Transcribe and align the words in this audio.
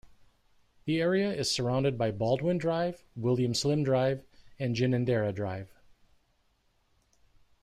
The 0.85 0.99
area 0.99 1.31
is 1.31 1.51
surrounded 1.51 1.95
by 1.95 2.09
Baldwin 2.09 2.57
Drive, 2.57 3.03
William 3.15 3.53
Slim 3.53 3.83
Drive 3.83 4.23
and 4.57 4.75
Ginninderra 4.75 5.31
Drive. 5.31 5.69